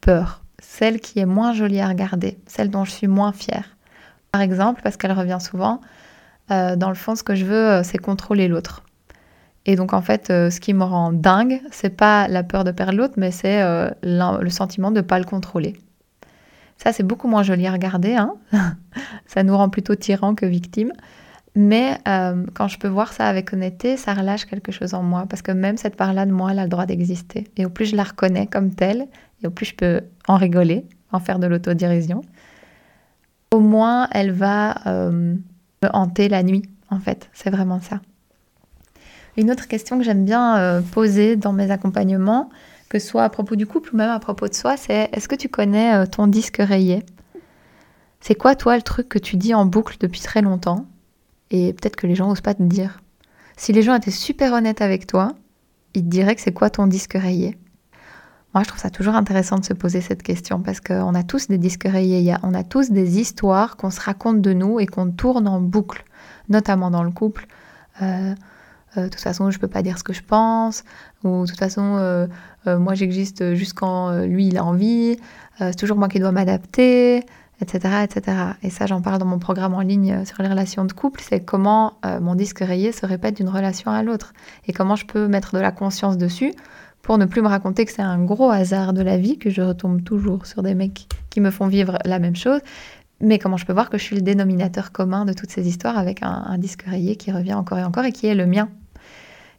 peur, 0.00 0.42
celle 0.60 1.00
qui 1.00 1.18
est 1.18 1.26
moins 1.26 1.52
jolie 1.52 1.80
à 1.80 1.88
regarder, 1.88 2.38
celle 2.46 2.70
dont 2.70 2.84
je 2.84 2.92
suis 2.92 3.08
moins 3.08 3.32
fière? 3.32 3.75
Par 4.36 4.42
exemple, 4.42 4.80
parce 4.82 4.98
qu'elle 4.98 5.12
revient 5.12 5.38
souvent, 5.40 5.80
dans 6.50 6.88
le 6.88 6.94
fond, 6.94 7.14
ce 7.14 7.22
que 7.22 7.34
je 7.34 7.46
veux, 7.46 7.82
c'est 7.82 7.96
contrôler 7.96 8.48
l'autre. 8.48 8.82
Et 9.66 9.74
donc 9.74 9.92
en 9.92 10.00
fait, 10.00 10.30
euh, 10.30 10.48
ce 10.48 10.60
qui 10.60 10.72
me 10.72 10.84
rend 10.84 11.12
dingue, 11.12 11.60
c'est 11.70 11.90
pas 11.90 12.28
la 12.28 12.44
peur 12.44 12.62
de 12.62 12.70
perdre 12.70 12.94
l'autre, 12.94 13.14
mais 13.16 13.32
c'est 13.32 13.62
euh, 13.62 13.90
le 14.02 14.48
sentiment 14.48 14.92
de 14.92 15.00
pas 15.00 15.18
le 15.18 15.24
contrôler. 15.24 15.74
Ça, 16.78 16.92
c'est 16.92 17.02
beaucoup 17.02 17.26
moins 17.26 17.42
joli 17.42 17.66
à 17.66 17.72
regarder. 17.72 18.14
Hein 18.14 18.34
ça 19.26 19.42
nous 19.42 19.56
rend 19.56 19.68
plutôt 19.68 19.94
tyran 19.94 20.34
que 20.34 20.46
victime. 20.46 20.92
Mais 21.56 21.98
euh, 22.06 22.44
quand 22.54 22.68
je 22.68 22.78
peux 22.78 22.86
voir 22.86 23.12
ça 23.12 23.26
avec 23.26 23.52
honnêteté, 23.52 23.96
ça 23.96 24.12
relâche 24.12 24.44
quelque 24.44 24.70
chose 24.70 24.92
en 24.94 25.02
moi. 25.02 25.24
Parce 25.28 25.42
que 25.42 25.52
même 25.52 25.78
cette 25.78 25.96
part-là 25.96 26.26
de 26.26 26.32
moi, 26.32 26.52
elle 26.52 26.58
a 26.58 26.64
le 26.64 26.68
droit 26.68 26.86
d'exister. 26.86 27.48
Et 27.56 27.64
au 27.64 27.70
plus 27.70 27.86
je 27.86 27.96
la 27.96 28.04
reconnais 28.04 28.46
comme 28.46 28.74
telle, 28.74 29.06
et 29.42 29.46
au 29.46 29.50
plus 29.50 29.66
je 29.66 29.74
peux 29.74 30.00
en 30.28 30.36
rigoler, 30.36 30.84
en 31.12 31.18
faire 31.18 31.38
de 31.38 31.46
l'autodérision, 31.46 32.20
au 33.56 33.60
moins 33.60 34.08
elle 34.12 34.32
va 34.32 34.74
me 34.86 35.38
hanter 35.92 36.28
la 36.28 36.42
nuit, 36.42 36.62
en 36.90 37.00
fait. 37.00 37.30
C'est 37.32 37.50
vraiment 37.50 37.80
ça. 37.80 38.00
Une 39.36 39.50
autre 39.50 39.68
question 39.68 39.98
que 39.98 40.04
j'aime 40.04 40.24
bien 40.24 40.56
euh, 40.56 40.80
poser 40.80 41.36
dans 41.36 41.52
mes 41.52 41.70
accompagnements, 41.70 42.48
que 42.88 42.98
ce 42.98 43.06
soit 43.06 43.24
à 43.24 43.28
propos 43.28 43.54
du 43.54 43.66
couple 43.66 43.94
ou 43.94 43.96
même 43.96 44.10
à 44.10 44.18
propos 44.18 44.48
de 44.48 44.54
soi, 44.54 44.76
c'est 44.76 45.10
est-ce 45.12 45.28
que 45.28 45.34
tu 45.34 45.48
connais 45.48 45.94
euh, 45.94 46.06
ton 46.06 46.26
disque 46.26 46.56
rayé? 46.58 47.04
C'est 48.20 48.34
quoi 48.34 48.54
toi 48.54 48.76
le 48.76 48.82
truc 48.82 49.08
que 49.08 49.18
tu 49.18 49.36
dis 49.36 49.52
en 49.52 49.66
boucle 49.66 49.96
depuis 50.00 50.20
très 50.20 50.40
longtemps? 50.40 50.86
Et 51.50 51.74
peut-être 51.74 51.96
que 51.96 52.06
les 52.06 52.14
gens 52.14 52.28
n'osent 52.28 52.40
pas 52.40 52.54
te 52.54 52.62
dire 52.62 53.00
Si 53.56 53.72
les 53.72 53.82
gens 53.82 53.94
étaient 53.94 54.10
super 54.10 54.52
honnêtes 54.54 54.80
avec 54.80 55.06
toi, 55.06 55.34
ils 55.94 56.02
te 56.02 56.08
diraient 56.08 56.34
que 56.34 56.40
c'est 56.40 56.54
quoi 56.54 56.70
ton 56.70 56.86
disque 56.86 57.14
rayé? 57.14 57.58
Moi, 58.56 58.62
je 58.62 58.68
trouve 58.68 58.80
ça 58.80 58.88
toujours 58.88 59.16
intéressant 59.16 59.58
de 59.58 59.66
se 59.66 59.74
poser 59.74 60.00
cette 60.00 60.22
question 60.22 60.60
parce 60.60 60.80
qu'on 60.80 61.14
a 61.14 61.22
tous 61.22 61.48
des 61.48 61.58
disques 61.58 61.86
rayés, 61.86 62.34
on 62.42 62.54
a 62.54 62.64
tous 62.64 62.90
des 62.90 63.20
histoires 63.20 63.76
qu'on 63.76 63.90
se 63.90 64.00
raconte 64.00 64.40
de 64.40 64.54
nous 64.54 64.80
et 64.80 64.86
qu'on 64.86 65.10
tourne 65.10 65.46
en 65.46 65.60
boucle, 65.60 66.06
notamment 66.48 66.90
dans 66.90 67.02
le 67.02 67.10
couple. 67.10 67.48
Euh, 68.00 68.34
euh, 68.96 69.02
de 69.02 69.08
toute 69.10 69.20
façon, 69.20 69.50
je 69.50 69.58
peux 69.58 69.68
pas 69.68 69.82
dire 69.82 69.98
ce 69.98 70.04
que 70.04 70.14
je 70.14 70.22
pense, 70.22 70.84
ou 71.22 71.42
de 71.42 71.46
toute 71.48 71.58
façon, 71.58 71.98
euh, 71.98 72.26
moi 72.66 72.94
j'existe 72.94 73.52
jusqu'en 73.52 74.22
lui 74.22 74.46
il 74.46 74.56
a 74.56 74.64
envie, 74.64 75.18
c'est 75.58 75.76
toujours 75.76 75.98
moi 75.98 76.08
qui 76.08 76.18
dois 76.18 76.32
m'adapter, 76.32 77.26
etc., 77.60 78.04
etc. 78.04 78.38
Et 78.62 78.70
ça, 78.70 78.86
j'en 78.86 79.02
parle 79.02 79.18
dans 79.18 79.26
mon 79.26 79.38
programme 79.38 79.74
en 79.74 79.82
ligne 79.82 80.24
sur 80.24 80.42
les 80.42 80.48
relations 80.48 80.86
de 80.86 80.94
couple, 80.94 81.20
c'est 81.22 81.40
comment 81.40 81.98
mon 82.22 82.34
disque 82.34 82.60
rayé 82.60 82.92
se 82.92 83.04
répète 83.04 83.36
d'une 83.36 83.50
relation 83.50 83.90
à 83.90 84.02
l'autre, 84.02 84.32
et 84.66 84.72
comment 84.72 84.96
je 84.96 85.04
peux 85.04 85.28
mettre 85.28 85.54
de 85.54 85.60
la 85.60 85.72
conscience 85.72 86.16
dessus 86.16 86.54
pour 87.06 87.18
ne 87.18 87.24
plus 87.24 87.40
me 87.40 87.46
raconter 87.46 87.84
que 87.84 87.92
c'est 87.92 88.02
un 88.02 88.18
gros 88.24 88.50
hasard 88.50 88.92
de 88.92 89.00
la 89.00 89.16
vie, 89.16 89.38
que 89.38 89.48
je 89.48 89.62
retombe 89.62 90.02
toujours 90.02 90.44
sur 90.44 90.64
des 90.64 90.74
mecs 90.74 91.06
qui 91.30 91.40
me 91.40 91.52
font 91.52 91.68
vivre 91.68 91.98
la 92.04 92.18
même 92.18 92.34
chose, 92.34 92.60
mais 93.20 93.38
comment 93.38 93.56
je 93.56 93.64
peux 93.64 93.72
voir 93.72 93.90
que 93.90 93.96
je 93.96 94.02
suis 94.02 94.16
le 94.16 94.22
dénominateur 94.22 94.90
commun 94.90 95.24
de 95.24 95.32
toutes 95.32 95.52
ces 95.52 95.68
histoires 95.68 95.96
avec 95.96 96.18
un, 96.22 96.58
disque 96.58 96.82
rayé 96.82 97.14
qui 97.14 97.30
revient 97.30 97.54
encore 97.54 97.78
et 97.78 97.84
encore 97.84 98.04
et 98.04 98.10
qui 98.10 98.26
est 98.26 98.34
le 98.34 98.44
mien? 98.46 98.68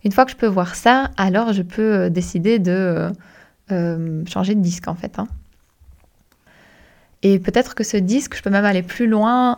Une 0.03 0.11
fois 0.11 0.25
que 0.25 0.31
je 0.31 0.35
peux 0.35 0.47
voir 0.47 0.75
ça, 0.75 1.09
alors 1.15 1.53
je 1.53 1.61
peux 1.61 1.93
euh, 1.93 2.09
décider 2.09 2.59
de 2.59 2.71
euh, 2.71 3.09
euh, 3.71 4.25
changer 4.27 4.53
de 4.53 4.59
disque 4.59 4.89
en 4.89 4.95
fait. 4.95 5.17
Hein. 5.17 5.29
Et 7.23 7.39
peut-être 7.39 7.75
que 7.75 7.85
ce 7.85 7.95
disque, 7.95 8.35
je 8.35 8.43
peux 8.43 8.49
même 8.49 8.65
aller 8.65 8.83
plus 8.83 9.07
loin 9.07 9.57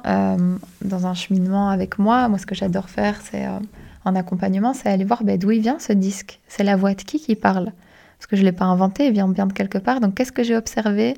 dans 0.82 1.08
un 1.08 1.14
cheminement 1.14 1.70
avec 1.70 2.00
moi. 2.00 2.30
Moi, 2.30 2.38
ce 2.38 2.46
que 2.46 2.56
j'adore 2.56 2.90
faire, 2.90 3.20
c'est 3.22 3.46
en 4.06 4.16
accompagnement, 4.16 4.74
c'est 4.74 4.90
aller 4.90 5.06
voir 5.06 5.24
ben, 5.24 5.38
d'où 5.38 5.52
il 5.52 5.62
vient 5.62 5.80
ce 5.80 5.94
disque? 5.94 6.40
C'est 6.48 6.64
la 6.64 6.76
voix 6.76 6.94
de 6.94 7.02
qui 7.02 7.20
qui 7.20 7.36
parle? 7.36 7.72
Parce 8.18 8.28
que 8.28 8.36
je 8.36 8.42
ne 8.42 8.48
l'ai 8.48 8.52
pas 8.52 8.66
inventé, 8.66 9.08
il 9.08 9.14
vient 9.14 9.28
bien 9.28 9.46
de 9.46 9.54
quelque 9.54 9.78
part. 9.78 10.00
Donc 10.00 10.16
qu'est-ce 10.16 10.32
que 10.32 10.44
j'ai 10.44 10.56
observé? 10.56 11.16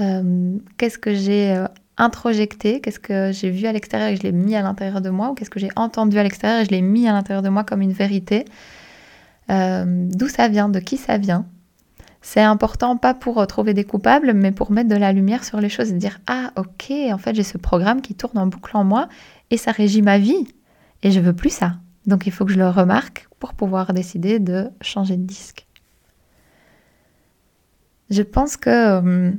Euh, 0.00 0.56
Qu'est-ce 0.76 0.98
que 0.98 1.14
j'ai 1.14 1.52
euh, 1.52 1.66
introjecté? 1.96 2.80
Qu'est-ce 2.80 3.00
que 3.00 3.32
j'ai 3.32 3.50
vu 3.50 3.66
à 3.66 3.72
l'extérieur 3.72 4.10
et 4.10 4.16
je 4.16 4.22
l'ai 4.22 4.32
mis 4.32 4.54
à 4.54 4.62
l'intérieur 4.62 5.00
de 5.00 5.10
moi? 5.10 5.30
Ou 5.30 5.34
qu'est-ce 5.34 5.50
que 5.50 5.58
j'ai 5.58 5.70
entendu 5.76 6.18
à 6.18 6.22
l'extérieur 6.22 6.60
et 6.60 6.64
je 6.64 6.70
l'ai 6.70 6.82
mis 6.82 7.08
à 7.08 7.12
l'intérieur 7.12 7.42
de 7.42 7.48
moi 7.48 7.64
comme 7.64 7.82
une 7.82 7.92
vérité? 7.92 8.44
Euh, 9.50 9.84
D'où 9.86 10.28
ça 10.28 10.48
vient? 10.48 10.68
De 10.68 10.78
qui 10.78 10.96
ça 10.96 11.18
vient? 11.18 11.46
C'est 12.22 12.42
important 12.42 12.96
pas 12.96 13.14
pour 13.14 13.44
trouver 13.46 13.72
des 13.72 13.84
coupables, 13.84 14.32
mais 14.34 14.50
pour 14.50 14.72
mettre 14.72 14.88
de 14.88 14.96
la 14.96 15.12
lumière 15.12 15.44
sur 15.44 15.60
les 15.60 15.68
choses 15.68 15.90
et 15.90 15.94
dire 15.94 16.18
Ah, 16.26 16.50
ok, 16.56 16.92
en 17.12 17.18
fait, 17.18 17.34
j'ai 17.34 17.44
ce 17.44 17.56
programme 17.56 18.02
qui 18.02 18.14
tourne 18.14 18.38
en 18.38 18.46
boucle 18.48 18.76
en 18.76 18.82
moi 18.84 19.08
et 19.50 19.56
ça 19.56 19.70
régit 19.70 20.02
ma 20.02 20.18
vie. 20.18 20.48
Et 21.02 21.12
je 21.12 21.20
veux 21.20 21.34
plus 21.34 21.50
ça. 21.50 21.74
Donc 22.06 22.26
il 22.26 22.32
faut 22.32 22.44
que 22.44 22.52
je 22.52 22.58
le 22.58 22.68
remarque 22.68 23.28
pour 23.38 23.54
pouvoir 23.54 23.92
décider 23.92 24.38
de 24.38 24.70
changer 24.80 25.16
de 25.16 25.24
disque. 25.24 25.66
Je 28.10 28.22
pense 28.22 28.56
que 28.56 28.98
hum, 28.98 29.38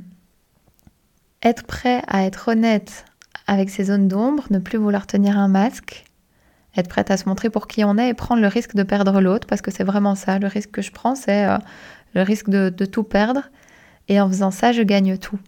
être 1.42 1.64
prêt 1.64 2.02
à 2.06 2.24
être 2.24 2.48
honnête 2.48 3.04
avec 3.46 3.70
ses 3.70 3.84
zones 3.84 4.08
d'ombre, 4.08 4.44
ne 4.50 4.58
plus 4.58 4.78
vouloir 4.78 5.06
tenir 5.06 5.38
un 5.38 5.48
masque, 5.48 6.04
être 6.76 6.88
prête 6.88 7.10
à 7.10 7.16
se 7.16 7.28
montrer 7.28 7.48
pour 7.48 7.66
qui 7.66 7.82
on 7.82 7.96
est 7.96 8.10
et 8.10 8.14
prendre 8.14 8.42
le 8.42 8.48
risque 8.48 8.74
de 8.74 8.82
perdre 8.82 9.20
l'autre, 9.20 9.46
parce 9.46 9.62
que 9.62 9.70
c'est 9.70 9.84
vraiment 9.84 10.14
ça, 10.14 10.38
le 10.38 10.46
risque 10.46 10.70
que 10.70 10.82
je 10.82 10.92
prends, 10.92 11.14
c'est 11.14 11.46
euh, 11.46 11.56
le 12.14 12.22
risque 12.22 12.50
de, 12.50 12.68
de, 12.68 12.84
tout 12.84 13.04
perdre, 13.04 13.50
et 14.08 14.20
en 14.20 14.28
faisant 14.28 14.50
ça, 14.50 14.72
je 14.72 14.82
gagne 14.82 15.16
tout. 15.16 15.38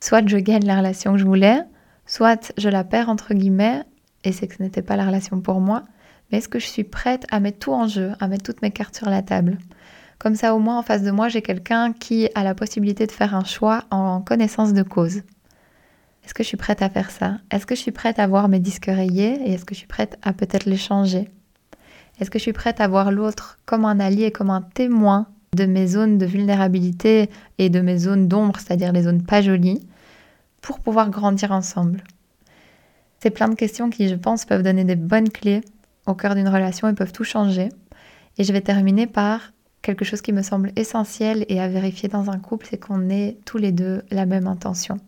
Soit 0.00 0.28
je 0.28 0.36
gagne 0.36 0.66
la 0.66 0.78
relation 0.78 1.12
que 1.12 1.18
je 1.18 1.24
voulais, 1.24 1.60
soit 2.06 2.52
je 2.58 2.68
la 2.68 2.82
perds 2.82 3.08
entre 3.08 3.34
guillemets, 3.34 3.84
et 4.24 4.32
c'est 4.32 4.48
que 4.48 4.56
ce 4.56 4.62
n'était 4.62 4.82
pas 4.82 4.96
la 4.96 5.06
relation 5.06 5.40
pour 5.40 5.60
moi, 5.60 5.84
est-ce 6.36 6.48
que 6.48 6.58
je 6.58 6.66
suis 6.66 6.84
prête 6.84 7.26
à 7.30 7.40
mettre 7.40 7.58
tout 7.58 7.72
en 7.72 7.86
jeu, 7.86 8.12
à 8.20 8.28
mettre 8.28 8.44
toutes 8.44 8.62
mes 8.62 8.70
cartes 8.70 8.96
sur 8.96 9.08
la 9.08 9.22
table? 9.22 9.58
Comme 10.18 10.36
ça, 10.36 10.54
au 10.54 10.58
moins, 10.58 10.78
en 10.78 10.82
face 10.82 11.02
de 11.02 11.10
moi, 11.10 11.28
j'ai 11.28 11.42
quelqu'un 11.42 11.92
qui 11.92 12.28
a 12.34 12.44
la 12.44 12.54
possibilité 12.54 13.06
de 13.06 13.12
faire 13.12 13.34
un 13.34 13.44
choix 13.44 13.84
en 13.90 14.20
connaissance 14.20 14.72
de 14.72 14.82
cause. 14.82 15.22
Est-ce 16.24 16.34
que 16.34 16.42
je 16.42 16.48
suis 16.48 16.56
prête 16.56 16.82
à 16.82 16.88
faire 16.88 17.10
ça? 17.10 17.38
Est-ce 17.50 17.66
que 17.66 17.74
je 17.74 17.80
suis 17.80 17.90
prête 17.90 18.18
à 18.18 18.26
voir 18.26 18.48
mes 18.48 18.60
disques 18.60 18.86
rayés 18.86 19.40
et 19.44 19.54
est-ce 19.54 19.64
que 19.64 19.74
je 19.74 19.80
suis 19.80 19.88
prête 19.88 20.18
à 20.22 20.32
peut-être 20.32 20.66
les 20.66 20.76
changer? 20.76 21.28
Est-ce 22.20 22.30
que 22.30 22.38
je 22.38 22.44
suis 22.44 22.52
prête 22.52 22.80
à 22.80 22.86
voir 22.86 23.10
l'autre 23.10 23.58
comme 23.64 23.84
un 23.84 23.98
allié, 23.98 24.30
comme 24.30 24.50
un 24.50 24.62
témoin 24.62 25.26
de 25.56 25.66
mes 25.66 25.88
zones 25.88 26.18
de 26.18 26.26
vulnérabilité 26.26 27.28
et 27.58 27.68
de 27.68 27.80
mes 27.80 27.98
zones 27.98 28.28
d'ombre, 28.28 28.60
c'est-à-dire 28.60 28.92
les 28.92 29.02
zones 29.02 29.22
pas 29.22 29.42
jolies, 29.42 29.84
pour 30.60 30.78
pouvoir 30.78 31.10
grandir 31.10 31.50
ensemble? 31.50 32.04
C'est 33.18 33.30
plein 33.30 33.48
de 33.48 33.56
questions 33.56 33.90
qui, 33.90 34.08
je 34.08 34.14
pense, 34.14 34.44
peuvent 34.44 34.62
donner 34.62 34.84
des 34.84 34.96
bonnes 34.96 35.30
clés 35.30 35.62
au 36.06 36.14
cœur 36.14 36.34
d'une 36.34 36.48
relation 36.48 36.88
et 36.88 36.94
peuvent 36.94 37.12
tout 37.12 37.24
changer. 37.24 37.68
Et 38.38 38.44
je 38.44 38.52
vais 38.52 38.60
terminer 38.60 39.06
par 39.06 39.52
quelque 39.82 40.04
chose 40.04 40.22
qui 40.22 40.32
me 40.32 40.42
semble 40.42 40.72
essentiel 40.76 41.44
et 41.48 41.60
à 41.60 41.68
vérifier 41.68 42.08
dans 42.08 42.30
un 42.30 42.38
couple, 42.38 42.66
c'est 42.70 42.78
qu'on 42.78 43.10
ait 43.10 43.36
tous 43.44 43.58
les 43.58 43.72
deux 43.72 44.02
la 44.10 44.26
même 44.26 44.46
intention. 44.46 44.98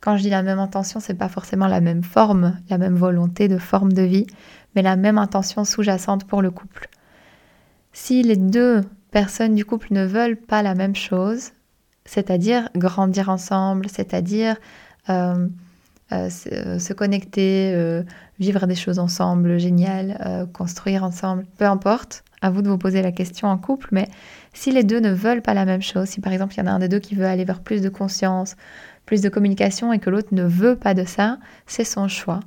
Quand 0.00 0.16
je 0.16 0.22
dis 0.22 0.30
la 0.30 0.42
même 0.42 0.58
intention, 0.58 0.98
c'est 0.98 1.14
pas 1.14 1.28
forcément 1.28 1.68
la 1.68 1.80
même 1.80 2.02
forme, 2.02 2.58
la 2.68 2.78
même 2.78 2.96
volonté 2.96 3.46
de 3.46 3.58
forme 3.58 3.92
de 3.92 4.02
vie, 4.02 4.26
mais 4.74 4.82
la 4.82 4.96
même 4.96 5.18
intention 5.18 5.64
sous-jacente 5.64 6.24
pour 6.24 6.42
le 6.42 6.50
couple. 6.50 6.88
Si 7.92 8.22
les 8.22 8.36
deux 8.36 8.80
personnes 9.12 9.54
du 9.54 9.64
couple 9.64 9.88
ne 9.90 10.04
veulent 10.04 10.38
pas 10.38 10.62
la 10.62 10.74
même 10.74 10.96
chose, 10.96 11.52
c'est-à-dire 12.04 12.68
grandir 12.74 13.28
ensemble, 13.28 13.88
c'est-à-dire 13.88 14.56
euh, 15.08 15.46
euh, 16.12 16.28
euh, 16.52 16.78
se 16.78 16.92
connecter, 16.92 17.72
euh, 17.74 18.02
vivre 18.38 18.66
des 18.66 18.74
choses 18.74 18.98
ensemble, 18.98 19.58
génial, 19.58 20.48
construire 20.52 21.04
ensemble, 21.04 21.46
peu 21.58 21.64
importe, 21.64 22.24
à 22.42 22.50
vous 22.50 22.60
de 22.60 22.68
vous 22.68 22.78
poser 22.78 23.02
la 23.02 23.12
question 23.12 23.48
en 23.48 23.56
couple, 23.56 23.88
mais 23.92 24.08
si 24.52 24.72
les 24.72 24.84
deux 24.84 25.00
ne 25.00 25.12
veulent 25.12 25.42
pas 25.42 25.54
la 25.54 25.64
même 25.64 25.82
chose, 25.82 26.08
si 26.08 26.20
par 26.20 26.32
exemple 26.32 26.54
il 26.54 26.58
y 26.58 26.62
en 26.62 26.66
a 26.66 26.72
un 26.72 26.80
des 26.80 26.88
deux 26.88 26.98
qui 26.98 27.14
veut 27.14 27.24
aller 27.24 27.44
vers 27.44 27.60
plus 27.60 27.80
de 27.82 27.88
conscience, 27.88 28.56
plus 29.06 29.22
de 29.22 29.28
communication 29.28 29.92
et 29.92 29.98
que 30.00 30.10
l'autre 30.10 30.28
ne 30.32 30.44
veut 30.44 30.76
pas 30.76 30.94
de 30.94 31.04
ça, 31.04 31.38
c'est 31.66 31.84
son 31.84 32.08
choix. 32.08 32.40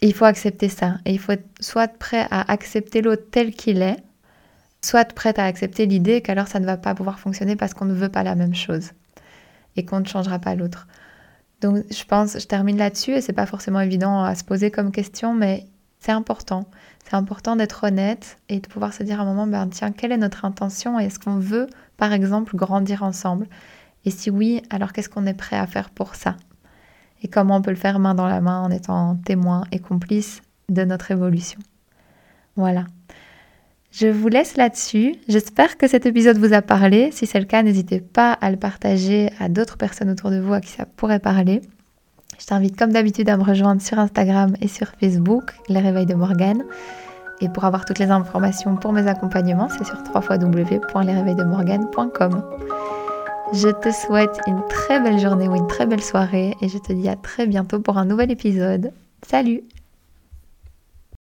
il 0.00 0.12
faut 0.12 0.24
accepter 0.26 0.68
ça. 0.68 0.98
Et 1.06 1.12
il 1.12 1.18
faut 1.18 1.32
être 1.32 1.46
soit 1.60 1.88
prêt 1.88 2.26
à 2.30 2.50
accepter 2.52 3.00
l'autre 3.00 3.24
tel 3.30 3.52
qu'il 3.52 3.80
est, 3.80 3.96
soit 4.82 5.12
prêt 5.14 5.38
à 5.38 5.44
accepter 5.44 5.86
l'idée 5.86 6.20
qu'alors 6.20 6.48
ça 6.48 6.60
ne 6.60 6.66
va 6.66 6.76
pas 6.76 6.94
pouvoir 6.94 7.18
fonctionner 7.18 7.56
parce 7.56 7.74
qu'on 7.74 7.86
ne 7.86 7.94
veut 7.94 8.10
pas 8.10 8.22
la 8.22 8.34
même 8.34 8.54
chose 8.54 8.90
et 9.76 9.84
qu'on 9.84 10.00
ne 10.00 10.06
changera 10.06 10.38
pas 10.38 10.54
l'autre. 10.54 10.86
Donc 11.64 11.82
je 11.90 12.04
pense, 12.04 12.38
je 12.38 12.46
termine 12.46 12.76
là-dessus 12.76 13.12
et 13.12 13.22
c'est 13.22 13.32
pas 13.32 13.46
forcément 13.46 13.80
évident 13.80 14.22
à 14.22 14.34
se 14.34 14.44
poser 14.44 14.70
comme 14.70 14.92
question, 14.92 15.32
mais 15.32 15.64
c'est 15.98 16.12
important. 16.12 16.66
C'est 17.06 17.14
important 17.14 17.56
d'être 17.56 17.84
honnête 17.84 18.36
et 18.50 18.60
de 18.60 18.68
pouvoir 18.68 18.92
se 18.92 19.02
dire 19.02 19.18
à 19.18 19.22
un 19.22 19.26
moment, 19.26 19.46
ben 19.46 19.66
tiens, 19.68 19.90
quelle 19.90 20.12
est 20.12 20.18
notre 20.18 20.44
intention 20.44 21.00
et 21.00 21.04
est-ce 21.04 21.18
qu'on 21.18 21.38
veut, 21.38 21.66
par 21.96 22.12
exemple, 22.12 22.54
grandir 22.54 23.02
ensemble? 23.02 23.46
Et 24.04 24.10
si 24.10 24.28
oui, 24.28 24.60
alors 24.68 24.92
qu'est-ce 24.92 25.08
qu'on 25.08 25.24
est 25.24 25.32
prêt 25.32 25.56
à 25.56 25.66
faire 25.66 25.88
pour 25.88 26.16
ça? 26.16 26.36
Et 27.22 27.28
comment 27.28 27.56
on 27.56 27.62
peut 27.62 27.70
le 27.70 27.76
faire 27.76 27.98
main 27.98 28.14
dans 28.14 28.28
la 28.28 28.42
main 28.42 28.60
en 28.60 28.70
étant 28.70 29.16
témoin 29.16 29.64
et 29.72 29.78
complice 29.78 30.42
de 30.68 30.84
notre 30.84 31.12
évolution? 31.12 31.60
Voilà. 32.56 32.84
Je 33.96 34.08
vous 34.08 34.26
laisse 34.26 34.56
là-dessus. 34.56 35.14
J'espère 35.28 35.78
que 35.78 35.86
cet 35.86 36.04
épisode 36.04 36.38
vous 36.38 36.52
a 36.52 36.62
parlé. 36.62 37.12
Si 37.12 37.26
c'est 37.26 37.38
le 37.38 37.44
cas, 37.44 37.62
n'hésitez 37.62 38.00
pas 38.00 38.32
à 38.32 38.50
le 38.50 38.56
partager 38.56 39.30
à 39.38 39.48
d'autres 39.48 39.76
personnes 39.76 40.10
autour 40.10 40.32
de 40.32 40.40
vous 40.40 40.52
à 40.52 40.60
qui 40.60 40.72
ça 40.72 40.84
pourrait 40.84 41.20
parler. 41.20 41.60
Je 42.40 42.46
t'invite 42.46 42.76
comme 42.76 42.90
d'habitude 42.90 43.28
à 43.28 43.36
me 43.36 43.44
rejoindre 43.44 43.80
sur 43.80 44.00
Instagram 44.00 44.56
et 44.60 44.66
sur 44.66 44.88
Facebook, 45.00 45.52
Les 45.68 45.78
Réveils 45.78 46.06
de 46.06 46.14
Morgane. 46.14 46.64
Et 47.40 47.48
pour 47.48 47.66
avoir 47.66 47.84
toutes 47.84 48.00
les 48.00 48.10
informations 48.10 48.74
pour 48.74 48.92
mes 48.92 49.06
accompagnements, 49.06 49.68
c'est 49.68 49.84
sur 49.84 50.02
www.lesréveilsdemorgane.com. 50.12 52.42
Je 53.52 53.68
te 53.68 53.92
souhaite 53.92 54.40
une 54.48 54.60
très 54.68 54.98
belle 54.98 55.20
journée 55.20 55.46
ou 55.46 55.54
une 55.54 55.68
très 55.68 55.86
belle 55.86 56.02
soirée 56.02 56.56
et 56.60 56.68
je 56.68 56.78
te 56.78 56.92
dis 56.92 57.08
à 57.08 57.14
très 57.14 57.46
bientôt 57.46 57.78
pour 57.78 57.98
un 57.98 58.06
nouvel 58.06 58.32
épisode. 58.32 58.90
Salut 59.24 59.62